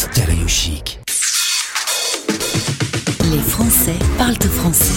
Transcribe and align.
Stéréo 0.00 0.48
chic. 0.48 0.98
Les 3.30 3.38
Français 3.38 3.98
parlent 4.16 4.34
français. 4.34 4.94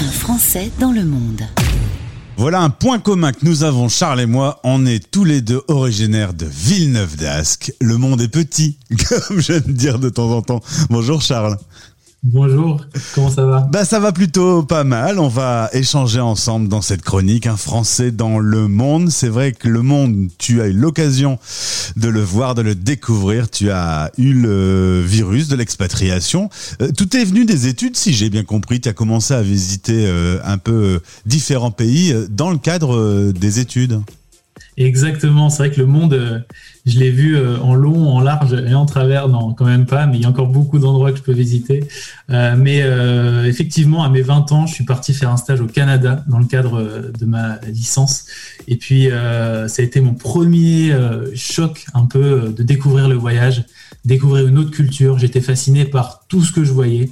Un 0.00 0.10
Français 0.10 0.72
dans 0.80 0.90
le 0.90 1.04
monde. 1.04 1.42
Voilà 2.36 2.60
un 2.60 2.70
point 2.70 2.98
commun 2.98 3.30
que 3.30 3.44
nous 3.44 3.62
avons, 3.62 3.88
Charles 3.88 4.20
et 4.20 4.26
moi. 4.26 4.58
On 4.64 4.84
est 4.84 5.12
tous 5.12 5.22
les 5.22 5.40
deux 5.40 5.62
originaires 5.68 6.34
de 6.34 6.46
Villeneuve 6.46 7.14
d'Ascq. 7.16 7.72
Le 7.80 7.96
monde 7.98 8.20
est 8.20 8.26
petit, 8.26 8.76
comme 9.08 9.40
j'aime 9.40 9.60
dire 9.60 10.00
de 10.00 10.08
temps 10.08 10.32
en 10.32 10.42
temps. 10.42 10.60
Bonjour 10.90 11.22
Charles. 11.22 11.56
Bonjour, 12.24 12.84
comment 13.14 13.30
ça 13.30 13.46
va 13.46 13.60
Bah 13.70 13.84
ça 13.84 14.00
va 14.00 14.10
plutôt 14.10 14.64
pas 14.64 14.82
mal. 14.82 15.20
On 15.20 15.28
va 15.28 15.70
échanger 15.72 16.18
ensemble 16.18 16.68
dans 16.68 16.82
cette 16.82 17.02
chronique 17.02 17.46
un 17.46 17.56
français 17.56 18.10
dans 18.10 18.40
le 18.40 18.66
monde. 18.66 19.08
C'est 19.08 19.28
vrai 19.28 19.52
que 19.52 19.68
le 19.68 19.82
monde, 19.82 20.26
tu 20.36 20.60
as 20.60 20.66
eu 20.66 20.72
l'occasion 20.72 21.38
de 21.96 22.08
le 22.08 22.20
voir, 22.20 22.56
de 22.56 22.62
le 22.62 22.74
découvrir. 22.74 23.48
Tu 23.48 23.70
as 23.70 24.10
eu 24.18 24.32
le 24.32 25.00
virus 25.00 25.46
de 25.46 25.54
l'expatriation. 25.54 26.50
Euh, 26.82 26.90
tout 26.90 27.16
est 27.16 27.24
venu 27.24 27.44
des 27.44 27.68
études, 27.68 27.96
si 27.96 28.12
j'ai 28.12 28.30
bien 28.30 28.42
compris. 28.42 28.80
Tu 28.80 28.88
as 28.88 28.94
commencé 28.94 29.32
à 29.32 29.42
visiter 29.42 30.06
euh, 30.08 30.40
un 30.44 30.58
peu 30.58 30.72
euh, 30.72 30.98
différents 31.24 31.70
pays 31.70 32.12
dans 32.30 32.50
le 32.50 32.58
cadre 32.58 33.30
des 33.30 33.60
études. 33.60 34.00
Exactement, 34.76 35.50
c'est 35.50 35.58
vrai 35.58 35.70
que 35.70 35.80
le 35.80 35.86
monde, 35.86 36.44
je 36.88 36.98
l'ai 36.98 37.10
vu 37.10 37.36
euh, 37.36 37.58
en 37.60 37.74
long, 37.74 38.08
en 38.08 38.20
large 38.20 38.54
et 38.54 38.74
en 38.74 38.86
travers, 38.86 39.28
non, 39.28 39.52
quand 39.52 39.64
même 39.64 39.86
pas, 39.86 40.06
mais 40.06 40.16
il 40.16 40.22
y 40.22 40.26
a 40.26 40.28
encore 40.28 40.48
beaucoup 40.48 40.78
d'endroits 40.78 41.12
que 41.12 41.18
je 41.18 41.22
peux 41.22 41.32
visiter. 41.32 41.84
Euh, 42.30 42.54
mais 42.56 42.78
effectivement, 43.48 44.02
à 44.02 44.08
mes 44.08 44.22
20 44.22 44.52
ans, 44.52 44.66
je 44.66 44.74
suis 44.74 44.84
parti 44.84 45.14
faire 45.14 45.30
un 45.30 45.36
stage 45.36 45.60
au 45.60 45.66
Canada 45.66 46.24
dans 46.28 46.38
le 46.38 46.46
cadre 46.46 47.10
de 47.18 47.26
ma 47.26 47.58
licence. 47.66 48.26
Et 48.66 48.76
puis, 48.76 49.08
ça 49.10 49.82
a 49.82 49.82
été 49.82 50.00
mon 50.00 50.14
premier 50.14 50.92
choc 51.34 51.86
un 51.94 52.06
peu 52.06 52.52
de 52.56 52.62
découvrir 52.62 53.08
le 53.08 53.14
voyage, 53.14 53.64
découvrir 54.04 54.46
une 54.46 54.58
autre 54.58 54.70
culture. 54.70 55.18
J'étais 55.18 55.40
fasciné 55.40 55.84
par 55.84 56.24
tout 56.28 56.42
ce 56.42 56.52
que 56.52 56.64
je 56.64 56.72
voyais. 56.72 57.10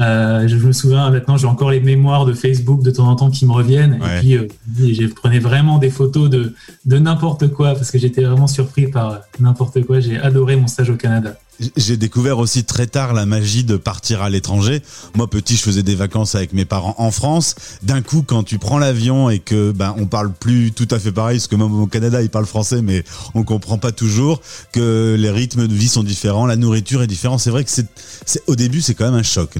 Euh, 0.00 0.48
je 0.48 0.56
me 0.56 0.72
souviens 0.72 1.10
maintenant, 1.10 1.36
j'ai 1.36 1.46
encore 1.46 1.70
les 1.70 1.80
mémoires 1.80 2.26
de 2.26 2.32
Facebook 2.32 2.82
de 2.82 2.90
temps 2.90 3.08
en 3.08 3.16
temps 3.16 3.30
qui 3.30 3.46
me 3.46 3.52
reviennent. 3.52 3.94
Et 3.94 4.20
puis, 4.20 4.36
euh, 4.36 4.48
je 4.78 5.06
prenais 5.06 5.38
vraiment 5.38 5.78
des 5.78 5.90
photos 5.90 6.28
de, 6.28 6.54
de 6.84 6.98
n'importe 6.98 7.48
quoi 7.48 7.74
parce 7.74 7.90
que 7.90 7.98
j'étais 7.98 8.22
vraiment 8.22 8.46
surpris 8.46 8.88
par 8.88 9.13
n'importe 9.38 9.84
quoi. 9.84 10.00
J'ai 10.00 10.18
adoré 10.18 10.56
mon 10.56 10.66
stage 10.66 10.90
au 10.90 10.96
Canada. 10.96 11.36
J'ai 11.76 11.96
découvert 11.96 12.38
aussi 12.38 12.64
très 12.64 12.88
tard 12.88 13.14
la 13.14 13.26
magie 13.26 13.62
de 13.62 13.76
partir 13.76 14.22
à 14.22 14.30
l'étranger. 14.30 14.82
Moi, 15.14 15.28
petit, 15.30 15.56
je 15.56 15.62
faisais 15.62 15.84
des 15.84 15.94
vacances 15.94 16.34
avec 16.34 16.52
mes 16.52 16.64
parents 16.64 16.96
en 16.98 17.12
France. 17.12 17.54
D'un 17.82 18.02
coup, 18.02 18.24
quand 18.26 18.42
tu 18.42 18.58
prends 18.58 18.78
l'avion 18.78 19.30
et 19.30 19.38
que 19.38 19.70
ben 19.70 19.94
on 19.96 20.06
parle 20.06 20.32
plus 20.32 20.72
tout 20.72 20.88
à 20.90 20.98
fait 20.98 21.12
pareil, 21.12 21.38
parce 21.38 21.46
que 21.46 21.54
même 21.54 21.72
au 21.72 21.86
Canada, 21.86 22.22
ils 22.22 22.30
parlent 22.30 22.46
français, 22.46 22.82
mais 22.82 23.04
on 23.34 23.44
comprend 23.44 23.78
pas 23.78 23.92
toujours 23.92 24.40
que 24.72 25.14
les 25.16 25.30
rythmes 25.30 25.68
de 25.68 25.74
vie 25.74 25.88
sont 25.88 26.02
différents, 26.02 26.46
la 26.46 26.56
nourriture 26.56 27.02
est 27.02 27.06
différente. 27.06 27.38
C'est 27.38 27.50
vrai 27.50 27.64
que 27.64 27.70
c'est, 27.70 28.42
au 28.48 28.56
début, 28.56 28.80
c'est 28.80 28.94
quand 28.94 29.04
même 29.04 29.14
un 29.14 29.22
choc. 29.22 29.50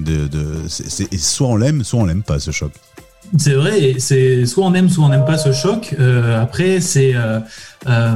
C'est, 0.67 1.17
soit 1.17 1.47
on 1.47 1.55
l'aime, 1.55 1.83
soit 1.83 1.99
on 1.99 2.05
l'aime 2.05 2.23
pas 2.23 2.39
ce 2.39 2.51
choc. 2.51 2.73
C'est 3.37 3.53
vrai, 3.53 3.95
c'est 3.99 4.45
soit 4.45 4.65
on 4.65 4.73
aime, 4.73 4.89
soit 4.89 5.05
on 5.05 5.09
n'aime 5.09 5.25
pas 5.25 5.37
ce 5.37 5.51
choc. 5.51 5.95
Euh, 5.99 6.41
après, 6.41 6.79
c'est 6.79 7.15
euh, 7.15 7.39
euh, 7.87 8.15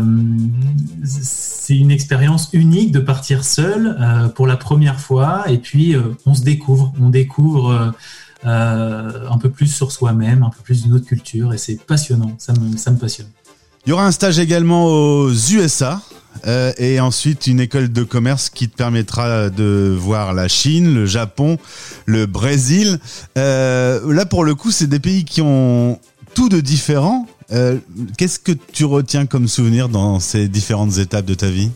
c'est 1.04 1.78
une 1.78 1.92
expérience 1.92 2.50
unique 2.54 2.92
de 2.92 3.00
partir 3.00 3.44
seul 3.44 3.98
pour 4.36 4.48
la 4.48 4.58
première 4.58 5.00
fois, 5.00 5.44
et 5.48 5.58
puis 5.58 5.96
on 6.26 6.34
se 6.34 6.42
découvre, 6.42 6.94
on 7.00 7.10
découvre 7.10 7.94
un 8.44 9.38
peu 9.40 9.50
plus 9.50 9.68
sur 9.68 9.92
soi-même, 9.92 10.44
un 10.44 10.50
peu 10.50 10.62
plus 10.64 10.84
d'une 10.84 10.94
autre 10.94 11.06
culture, 11.06 11.54
et 11.54 11.58
c'est 11.58 11.80
passionnant. 11.86 12.34
Ça 12.38 12.54
me 12.54 12.98
passionne. 12.98 13.28
Il 13.86 13.90
y 13.90 13.94
aura 13.94 14.06
un 14.06 14.12
stage 14.12 14.40
également 14.40 14.86
aux 14.86 15.32
USA. 15.32 16.02
Euh, 16.48 16.72
et 16.78 17.00
ensuite 17.00 17.48
une 17.48 17.60
école 17.60 17.92
de 17.92 18.04
commerce 18.04 18.50
qui 18.50 18.70
te 18.70 18.76
permettra 18.76 19.50
de 19.50 19.96
voir 19.98 20.34
la 20.34 20.48
Chine, 20.48 20.94
le 20.94 21.06
Japon, 21.06 21.58
le 22.06 22.26
Brésil. 22.26 23.00
Euh, 23.38 24.14
là, 24.14 24.26
pour 24.26 24.44
le 24.44 24.56
coup, 24.56 24.72
c'est 24.72 24.88
des 24.88 25.00
pays 25.00 25.26
qui 25.26 25.42
ont 25.42 26.00
tout 26.34 26.50
de 26.50 26.62
différent. 26.62 27.28
Euh, 27.52 27.78
qu'est-ce 28.18 28.40
que 28.40 28.52
tu 28.52 28.86
retiens 28.86 29.26
comme 29.26 29.48
souvenir 29.48 29.90
dans 29.90 30.20
ces 30.20 30.48
différentes 30.48 30.98
étapes 30.98 31.26
de 31.26 31.34
ta 31.34 31.50
vie? 31.50 31.72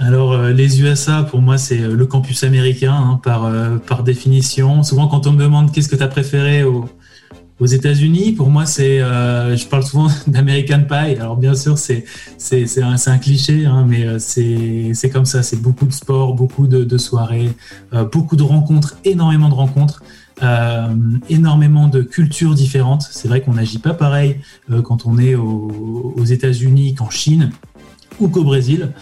Alors 0.00 0.40
les 0.42 0.80
USA 0.80 1.24
pour 1.24 1.40
moi 1.40 1.58
c'est 1.58 1.78
le 1.78 2.06
campus 2.06 2.44
américain 2.44 2.94
hein, 2.94 3.20
par, 3.20 3.50
par 3.80 4.04
définition. 4.04 4.84
Souvent 4.84 5.08
quand 5.08 5.26
on 5.26 5.32
me 5.32 5.42
demande 5.42 5.72
qu'est-ce 5.72 5.88
que 5.88 5.96
tu 5.96 6.02
as 6.04 6.08
préféré 6.08 6.62
au, 6.62 6.88
aux 7.60 7.66
États-Unis, 7.66 8.32
pour 8.32 8.50
moi, 8.50 8.66
c'est, 8.66 9.00
euh, 9.00 9.56
je 9.56 9.66
parle 9.66 9.82
souvent 9.82 10.08
d'American 10.26 10.82
Pie. 10.88 11.16
Alors 11.20 11.36
bien 11.36 11.54
sûr, 11.54 11.76
c'est 11.78 12.04
c'est 12.36 12.82
un, 12.82 12.94
un, 13.04 13.18
cliché, 13.18 13.66
hein, 13.66 13.84
mais 13.86 14.04
euh, 14.06 14.18
c'est 14.18 15.10
comme 15.10 15.26
ça. 15.26 15.42
C'est 15.42 15.60
beaucoup 15.60 15.86
de 15.86 15.92
sport, 15.92 16.34
beaucoup 16.34 16.66
de, 16.66 16.98
soirées, 16.98 17.50
euh, 17.92 18.04
beaucoup 18.04 18.36
de 18.36 18.42
rencontres, 18.42 18.96
énormément 19.04 19.48
de 19.48 19.54
rencontres. 19.54 20.02
Énormément 21.28 21.88
de 21.88 22.00
cultures 22.00 22.54
différentes. 22.54 23.02
C'est 23.10 23.26
vrai 23.26 23.40
qu'on 23.40 23.54
n'agit 23.54 23.80
pas 23.80 23.92
pareil 23.92 24.36
quand 24.84 25.04
on 25.04 25.18
est 25.18 25.34
aux 25.34 26.24
États-Unis 26.24 26.94
qu'en 26.94 27.10
Chine 27.10 27.50
ou 28.20 28.28
qu'au 28.28 28.44
Brésil, 28.44 28.92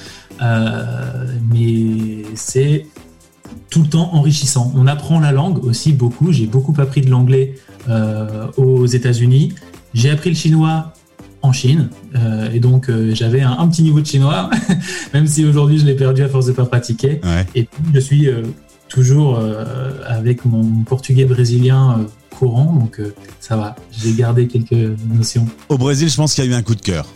mais 0.40 2.22
c'est 2.34 2.86
tout 3.70 3.82
le 3.82 3.88
temps 3.88 4.14
enrichissant. 4.14 4.72
On 4.74 4.86
apprend 4.86 5.20
la 5.20 5.32
langue 5.32 5.64
aussi 5.64 5.92
beaucoup. 5.92 6.32
J'ai 6.32 6.46
beaucoup 6.46 6.74
appris 6.78 7.00
de 7.00 7.10
l'anglais 7.10 7.54
euh, 7.88 8.46
aux 8.56 8.86
États-Unis. 8.86 9.54
J'ai 9.94 10.10
appris 10.10 10.30
le 10.30 10.36
chinois 10.36 10.92
en 11.42 11.52
Chine 11.52 11.90
euh, 12.14 12.50
et 12.52 12.60
donc 12.60 12.88
euh, 12.88 13.14
j'avais 13.14 13.40
un, 13.40 13.68
petit 13.68 13.82
niveau 13.82 14.00
de 14.00 14.06
chinois, 14.06 14.50
même 15.14 15.26
si 15.26 15.44
aujourd'hui 15.44 15.78
je 15.78 15.84
l'ai 15.84 15.94
perdu 15.94 16.22
à 16.22 16.28
force 16.28 16.46
de 16.46 16.52
pas 16.52 16.64
pratiquer. 16.64 17.20
Et 17.54 17.64
puis 17.64 17.84
je 17.94 18.00
suis 18.00 18.28
toujours 18.88 19.40
avec 20.06 20.44
mon 20.44 20.82
portugais 20.84 21.24
brésilien 21.24 22.06
courant, 22.30 22.72
donc 22.72 23.00
ça 23.40 23.56
va. 23.56 23.76
J'ai 23.90 24.12
gardé 24.12 24.46
quelques 24.46 24.98
notions. 25.12 25.46
Au 25.68 25.78
Brésil, 25.78 26.08
je 26.08 26.16
pense 26.16 26.34
qu'il 26.34 26.44
y 26.44 26.48
a 26.48 26.50
eu 26.50 26.54
un 26.54 26.62
coup 26.62 26.74
de 26.74 26.82
cœur. 26.82 27.06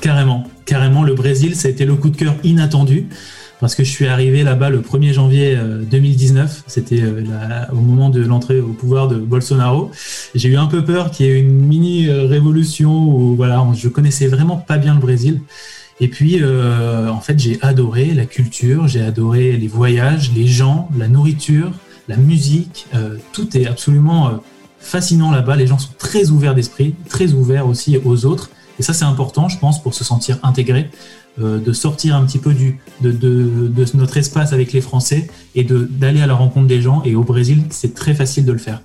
Carrément, 0.00 0.44
carrément. 0.64 1.02
Le 1.02 1.14
Brésil, 1.14 1.54
ça 1.54 1.68
a 1.68 1.70
été 1.70 1.84
le 1.84 1.94
coup 1.94 2.08
de 2.08 2.16
cœur 2.16 2.34
inattendu 2.42 3.08
parce 3.60 3.74
que 3.74 3.84
je 3.84 3.90
suis 3.90 4.06
arrivé 4.06 4.42
là-bas 4.42 4.70
le 4.70 4.80
1er 4.80 5.12
janvier 5.12 5.58
2019. 5.90 6.50
Euh, 6.50 6.62
C'était 6.66 7.02
euh, 7.02 7.22
au 7.72 7.76
moment 7.76 8.08
de 8.08 8.22
l'entrée 8.22 8.60
au 8.60 8.72
pouvoir 8.72 9.06
de 9.06 9.16
Bolsonaro. 9.16 9.90
J'ai 10.34 10.48
eu 10.48 10.56
un 10.56 10.66
peu 10.66 10.82
peur 10.82 11.10
qu'il 11.10 11.26
y 11.26 11.28
ait 11.28 11.38
une 11.38 11.52
mini 11.52 12.08
euh, 12.08 12.26
révolution 12.26 12.90
où 12.90 13.36
voilà, 13.36 13.64
je 13.74 13.88
connaissais 13.88 14.26
vraiment 14.26 14.56
pas 14.56 14.78
bien 14.78 14.94
le 14.94 15.00
Brésil. 15.00 15.42
Et 16.02 16.08
puis, 16.08 16.42
en 16.42 17.20
fait, 17.20 17.38
j'ai 17.38 17.58
adoré 17.60 18.14
la 18.14 18.24
culture, 18.24 18.88
j'ai 18.88 19.02
adoré 19.02 19.58
les 19.58 19.68
voyages, 19.68 20.32
les 20.34 20.46
gens, 20.46 20.88
la 20.96 21.08
nourriture, 21.08 21.72
la 22.08 22.16
musique. 22.16 22.86
tout 23.34 23.54
est 23.54 23.66
absolument 23.66 24.40
fascinant 24.78 25.30
là-bas. 25.30 25.56
Les 25.56 25.66
gens 25.66 25.78
sont 25.78 25.92
très 25.98 26.30
ouverts 26.30 26.54
d'esprit, 26.54 26.94
très 27.10 27.34
ouverts 27.34 27.66
aussi 27.66 27.98
aux 28.02 28.24
autres. 28.24 28.48
Et 28.78 28.82
ça, 28.82 28.94
c'est 28.94 29.04
important, 29.04 29.50
je 29.50 29.58
pense, 29.58 29.82
pour 29.82 29.92
se 29.92 30.02
sentir 30.02 30.38
intégré. 30.42 30.88
Euh, 31.40 31.58
de 31.58 31.72
sortir 31.72 32.16
un 32.16 32.24
petit 32.26 32.38
peu 32.38 32.52
du, 32.52 32.80
de, 33.00 33.12
de, 33.12 33.70
notre 33.94 34.16
espace 34.16 34.52
avec 34.52 34.72
les 34.72 34.80
Français 34.80 35.28
et 35.54 35.64
d'aller 35.64 36.20
à 36.20 36.26
la 36.26 36.34
rencontre 36.34 36.66
des 36.66 36.82
gens. 36.82 37.02
Et 37.04 37.14
au 37.14 37.22
Brésil, 37.22 37.62
c'est 37.70 37.94
très 37.94 38.14
facile 38.14 38.44
de 38.44 38.52
le 38.52 38.58
faire. 38.58 38.82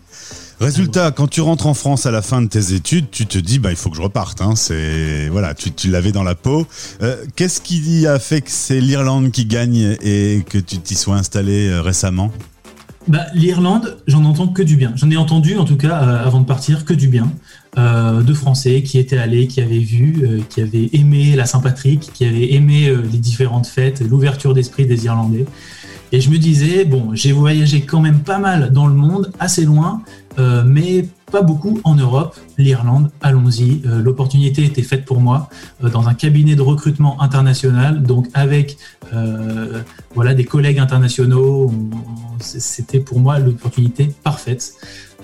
Résultat, 0.59 1.11
quand 1.11 1.27
tu 1.27 1.41
rentres 1.41 1.65
en 1.65 1.73
France 1.73 2.05
à 2.05 2.11
la 2.11 2.21
fin 2.21 2.43
de 2.43 2.47
tes 2.47 2.73
études, 2.73 3.09
tu 3.11 3.25
te 3.25 3.39
dis 3.39 3.57
bah 3.57 3.71
il 3.71 3.75
faut 3.75 3.89
que 3.89 3.97
je 3.97 4.01
reparte. 4.01 4.41
Hein. 4.41 4.55
C'est 4.55 5.27
voilà, 5.27 5.55
tu, 5.55 5.71
tu 5.71 5.89
l'avais 5.89 6.11
dans 6.11 6.23
la 6.23 6.35
peau. 6.35 6.67
Euh, 7.01 7.17
qu'est-ce 7.35 7.59
qui 7.59 8.05
a 8.05 8.19
fait 8.19 8.41
que 8.41 8.51
c'est 8.51 8.79
l'Irlande 8.79 9.31
qui 9.31 9.45
gagne 9.45 9.97
et 10.01 10.45
que 10.47 10.59
tu 10.59 10.77
t'y 10.77 10.95
sois 10.95 11.15
installé 11.15 11.67
euh, 11.67 11.81
récemment? 11.81 12.31
Bah, 13.07 13.25
L'Irlande, 13.33 13.97
j'en 14.07 14.23
entends 14.23 14.47
que 14.47 14.61
du 14.61 14.77
bien. 14.77 14.93
J'en 14.95 15.09
ai 15.11 15.17
entendu, 15.17 15.57
en 15.57 15.65
tout 15.65 15.77
cas, 15.77 15.95
avant 15.97 16.39
de 16.39 16.45
partir, 16.45 16.85
que 16.85 16.93
du 16.93 17.07
bien. 17.07 17.31
Euh, 17.77 18.21
de 18.21 18.33
Français 18.33 18.83
qui 18.83 18.99
étaient 18.99 19.17
allés, 19.17 19.47
qui 19.47 19.59
avaient 19.59 19.79
vu, 19.79 20.23
euh, 20.23 20.39
qui 20.47 20.61
avaient 20.61 20.89
aimé 20.93 21.35
la 21.35 21.45
Saint-Patrick, 21.45 22.09
qui 22.13 22.23
avaient 22.23 22.53
aimé 22.53 22.87
euh, 22.87 23.01
les 23.11 23.17
différentes 23.17 23.67
fêtes, 23.67 23.99
l'ouverture 23.99 24.53
d'esprit 24.53 24.85
des 24.85 25.03
Irlandais. 25.03 25.45
Et 26.13 26.21
je 26.21 26.29
me 26.29 26.37
disais, 26.37 26.85
bon, 26.85 27.13
j'ai 27.13 27.33
voyagé 27.33 27.81
quand 27.81 27.99
même 27.99 28.19
pas 28.19 28.37
mal 28.37 28.71
dans 28.71 28.87
le 28.87 28.93
monde, 28.93 29.33
assez 29.39 29.65
loin, 29.65 30.01
mais 30.37 31.05
pas 31.31 31.41
beaucoup 31.41 31.79
en 31.83 31.95
Europe. 31.95 32.35
L'Irlande, 32.57 33.11
allons-y. 33.21 33.81
L'opportunité 33.83 34.63
était 34.63 34.83
faite 34.83 35.05
pour 35.05 35.19
moi 35.19 35.49
dans 35.81 36.07
un 36.07 36.13
cabinet 36.13 36.55
de 36.55 36.61
recrutement 36.61 37.21
international, 37.21 38.03
donc 38.03 38.27
avec 38.33 38.77
voilà 40.13 40.33
des 40.33 40.45
collègues 40.45 40.79
internationaux. 40.79 41.71
C'était 42.39 42.99
pour 42.99 43.19
moi 43.19 43.39
l'opportunité 43.39 44.11
parfaite. 44.23 44.75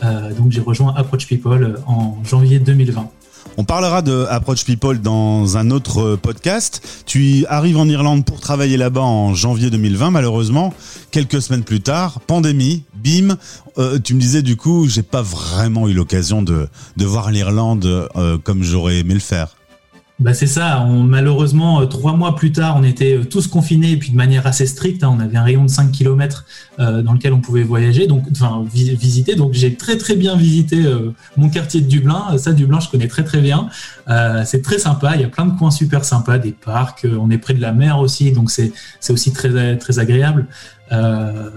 Euh, 0.04 0.34
donc 0.34 0.52
j'ai 0.52 0.62
rejoint 0.62 0.94
Approach 0.96 1.28
People 1.28 1.64
euh, 1.64 1.76
en 1.86 2.18
janvier 2.24 2.60
2020. 2.60 3.10
On 3.58 3.64
parlera 3.64 4.02
de 4.02 4.26
Approach 4.30 4.66
People 4.66 5.00
dans 5.00 5.58
un 5.58 5.72
autre 5.72 6.02
euh, 6.02 6.18
podcast. 6.18 7.04
Tu 7.06 7.46
arrives 7.48 7.78
en 7.78 7.88
Irlande 7.88 8.26
pour 8.26 8.40
travailler 8.40 8.78
là-bas 8.78 9.02
en 9.02 9.34
janvier 9.34 9.70
2020. 9.70 10.12
Malheureusement, 10.12 10.74
quelques 11.12 11.42
semaines 11.42 11.64
plus 11.64 11.82
tard, 11.82 12.22
pandémie, 12.22 12.84
bim. 12.96 13.38
tu 14.04 14.14
me 14.14 14.20
disais 14.20 14.42
du 14.42 14.56
coup, 14.58 14.88
j'ai 14.88 15.04
pas 15.04 15.22
vraiment 15.22 15.88
eu 15.88 15.94
l'occasion 15.94 16.42
de, 16.42 16.68
de 16.98 17.06
voir 17.06 17.32
l'Irlande 17.32 18.10
comme 18.44 18.64
j'aurais 18.64 19.00
aimé 19.00 19.14
le 19.14 19.20
faire. 19.20 19.56
Bah 20.22 20.36
c'est 20.36 20.46
ça. 20.46 20.86
Malheureusement, 20.86 21.82
euh, 21.82 21.88
trois 21.88 22.14
mois 22.14 22.36
plus 22.36 22.52
tard, 22.52 22.76
on 22.78 22.84
était 22.84 23.18
euh, 23.18 23.26
tous 23.26 23.48
confinés 23.48 23.94
et 23.94 23.98
puis 23.98 24.12
de 24.12 24.16
manière 24.16 24.46
assez 24.46 24.68
stricte. 24.68 25.04
Hein, 25.04 25.12
on 25.18 25.20
avait 25.20 25.36
un 25.36 25.42
rayon 25.42 25.64
de 25.64 25.70
5 25.70 25.92
km 25.92 26.46
euh, 26.80 27.02
dans 27.02 27.14
lequel 27.14 27.34
on 27.34 27.40
pouvait 27.42 27.64
voyager, 27.64 28.06
donc 28.06 28.26
enfin 28.32 28.64
visiter. 28.72 29.34
Donc 29.34 29.54
j'ai 29.54 29.74
très 29.74 29.98
très 29.98 30.16
bien 30.16 30.36
visité 30.36 30.84
mon 31.38 31.50
quartier 31.50 31.82
de 31.82 31.88
Dublin. 31.88 32.38
Ça, 32.38 32.54
Dublin, 32.54 32.80
je 32.80 32.90
connais 32.90 33.08
très 33.08 33.24
très 33.24 33.42
bien. 33.42 33.70
c'est 34.46 34.62
très 34.62 34.78
sympa. 34.78 35.16
Il 35.16 35.22
y 35.22 35.26
a 35.26 35.28
plein 35.28 35.48
de 35.48 35.58
coins 35.58 35.72
super 35.72 36.06
sympas, 36.06 36.38
des 36.38 36.52
parcs. 36.52 37.08
on 37.20 37.32
est 37.32 37.40
près 37.40 37.56
de 37.56 37.62
la 37.62 37.72
mer 37.72 37.98
aussi, 38.00 38.32
donc 38.32 38.52
c'est 38.52 38.72
c'est 39.00 39.14
aussi 39.14 39.34
très 39.34 39.78
très 39.78 39.98
agréable. 39.98 40.46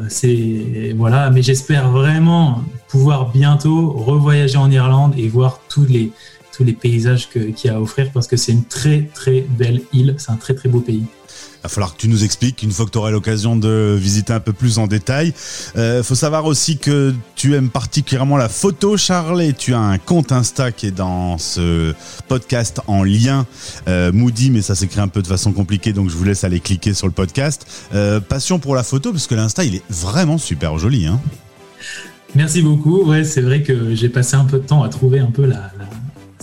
c'est 0.08 0.94
voilà. 0.96 1.28
Mais 1.30 1.42
j'espère 1.42 1.90
vraiment 1.90 2.62
pouvoir 2.88 3.30
bientôt 3.30 3.90
revoyager 3.92 4.56
en 4.56 4.70
Irlande 4.70 5.12
et 5.18 5.28
voir 5.28 5.60
tous 5.68 5.84
les 5.84 6.12
tous 6.54 6.64
les 6.64 6.72
paysages 6.72 7.28
qu'il 7.30 7.54
y 7.64 7.68
a 7.68 7.76
à 7.76 7.80
offrir 7.80 8.10
parce 8.12 8.26
que 8.26 8.36
c'est 8.36 8.52
une 8.52 8.64
très 8.64 9.08
très 9.14 9.40
belle 9.40 9.82
île, 9.92 10.14
c'est 10.18 10.30
un 10.30 10.36
très 10.36 10.54
très 10.54 10.68
beau 10.68 10.80
pays. 10.80 11.04
Il 11.04 11.62
va 11.64 11.68
falloir 11.70 11.94
que 11.94 12.00
tu 12.00 12.08
nous 12.08 12.24
expliques 12.24 12.62
une 12.62 12.70
fois 12.70 12.84
que 12.84 12.90
tu 12.90 12.98
auras 12.98 13.10
l'occasion 13.10 13.56
de 13.56 13.96
visiter 13.98 14.34
un 14.34 14.40
peu 14.40 14.52
plus 14.52 14.78
en 14.78 14.86
détail. 14.86 15.32
Il 15.74 15.80
euh, 15.80 16.02
faut 16.02 16.14
savoir 16.14 16.44
aussi 16.44 16.76
que 16.76 17.14
tu 17.36 17.54
aimes 17.54 17.70
particulièrement 17.70 18.36
la 18.36 18.50
photo, 18.50 18.98
Charles, 18.98 19.40
et 19.40 19.54
tu 19.54 19.72
as 19.72 19.80
un 19.80 19.96
compte 19.96 20.30
Insta 20.30 20.72
qui 20.72 20.88
est 20.88 20.90
dans 20.90 21.38
ce 21.38 21.94
podcast 22.28 22.82
en 22.86 23.02
lien. 23.02 23.46
Euh, 23.88 24.12
Moody, 24.12 24.50
mais 24.50 24.60
ça 24.60 24.74
s'écrit 24.74 25.00
un 25.00 25.08
peu 25.08 25.22
de 25.22 25.26
façon 25.26 25.52
compliquée, 25.52 25.94
donc 25.94 26.10
je 26.10 26.16
vous 26.16 26.24
laisse 26.24 26.44
aller 26.44 26.60
cliquer 26.60 26.92
sur 26.92 27.06
le 27.06 27.14
podcast. 27.14 27.66
Euh, 27.94 28.20
passion 28.20 28.58
pour 28.58 28.74
la 28.74 28.82
photo, 28.82 29.10
parce 29.10 29.26
que 29.26 29.34
l'Insta, 29.34 29.64
il 29.64 29.76
est 29.76 29.84
vraiment 29.88 30.36
super 30.36 30.76
joli. 30.76 31.06
Hein 31.06 31.18
Merci 32.34 32.60
beaucoup. 32.60 33.04
Ouais, 33.04 33.24
c'est 33.24 33.40
vrai 33.40 33.62
que 33.62 33.94
j'ai 33.94 34.10
passé 34.10 34.36
un 34.36 34.44
peu 34.44 34.58
de 34.58 34.66
temps 34.66 34.82
à 34.82 34.90
trouver 34.90 35.20
un 35.20 35.30
peu 35.30 35.46
la 35.46 35.72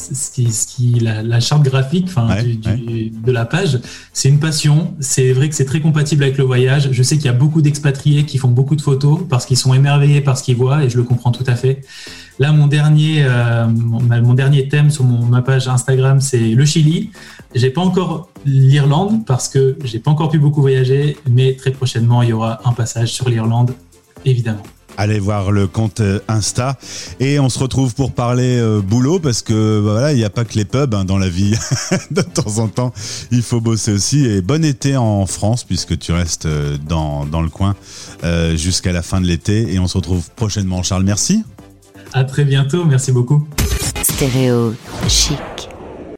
ce 0.02 0.32
qui, 0.32 0.52
ce 0.52 0.68
qui 0.68 1.00
la, 1.00 1.40
charte 1.40 1.64
graphique 1.64 2.08
enfin, 2.08 2.28
de 2.44 3.32
la 3.32 3.46
page, 3.46 3.80
c'est 4.14 4.30
une 4.30 4.40
passion. 4.40 4.94
C'est 5.00 5.32
vrai 5.34 5.50
que 5.50 5.56
c'est 5.56 5.66
très 5.66 5.82
compatible 5.82 6.24
avec 6.24 6.38
le 6.38 6.44
voyage. 6.44 6.90
Je 6.92 7.04
sais 7.04 7.16
qu'il 7.18 7.26
y 7.26 7.30
a 7.30 7.34
beaucoup 7.34 7.62
d'expatriés 7.62 8.26
qui 8.26 8.38
font 8.38 8.50
beaucoup 8.50 8.76
de 8.76 8.82
photos 8.82 9.20
parce 9.30 9.46
qu'ils 9.46 9.58
sont 9.58 9.74
émerveillés 9.74 10.22
par 10.22 10.38
ce 10.38 10.44
qu'ils 10.44 10.56
voient 10.56 10.84
et 10.84 10.90
je 10.90 10.98
le 10.98 11.04
comprends 11.04 11.32
tout 11.32 11.46
à 11.48 11.56
fait. 11.56 11.82
Là, 12.40 12.52
mon 12.52 12.68
dernier, 12.68 13.24
euh, 13.24 13.68
mon, 13.68 14.34
dernier 14.34 14.68
thème 14.68 14.90
sur 14.90 15.04
mon, 15.04 15.26
ma 15.26 15.42
page 15.42 15.68
Instagram, 15.68 16.22
c'est 16.22 16.40
le 16.40 16.66
Chili. 16.66 17.12
J'ai 17.54 17.70
pas 17.70 17.82
encore 17.82 18.30
l'Irlande 18.46 19.26
parce 19.26 19.48
que 19.48 19.78
j'ai 19.84 20.00
pas 20.00 20.12
encore 20.12 20.30
pu 20.30 20.40
beaucoup 20.40 20.62
voyager, 20.62 21.18
mais 21.30 21.54
très 21.54 21.72
prochainement, 21.72 22.24
il 22.24 22.30
y 22.30 22.34
aura 22.34 22.62
un 22.66 22.72
passage 22.72 23.10
sur 23.10 23.30
l'Irlande, 23.30 23.72
évidemment 24.26 24.64
allez 24.98 25.20
voir 25.20 25.52
le 25.52 25.68
compte 25.68 26.02
euh, 26.02 26.20
Insta. 26.28 26.78
Et 27.20 27.40
on 27.40 27.50
se 27.50 27.60
retrouve 27.60 27.94
pour 27.96 28.12
parler 28.12 28.58
euh, 28.60 28.82
boulot 28.82 29.20
parce 29.20 29.42
que 29.42 29.82
bah, 29.84 29.92
voilà 29.94 30.12
il 30.14 30.18
n'y 30.18 30.24
a 30.24 30.30
pas 30.30 30.46
que 30.46 30.56
les 30.56 30.66
pubs 30.66 30.94
hein, 30.94 31.06
dans 31.06 31.18
la 31.18 31.30
vie. 31.30 31.56
De 32.12 32.22
temps 32.22 32.60
en 32.60 32.68
temps 32.68 32.94
il 33.32 33.42
faut 33.42 33.62
bosser 33.62 33.92
aussi. 33.92 34.26
Et 34.26 34.42
bon 34.42 34.64
été 34.64 34.98
en 34.98 35.26
France 35.26 35.64
puisque 35.64 35.98
tu 35.98 36.12
restes 36.12 36.46
euh, 36.46 36.78
dans, 36.88 37.26
dans 37.26 37.42
le 37.42 37.50
coin 37.50 37.76
jusqu'à 38.56 38.92
la 38.92 39.02
fin 39.02 39.20
de 39.20 39.26
l'été. 39.28 39.74
Et 39.74 39.80
on 39.80 39.88
se 39.88 39.98
retrouve 39.98 40.30
prochainement 40.36 40.84
Charles. 40.84 41.04
Merci. 41.04 41.44
À 42.14 42.24
très 42.24 42.46
bientôt. 42.46 42.86
Merci 42.86 43.12
beaucoup. 43.12 43.48
Stéréo 44.04 44.74
chic 45.08 45.38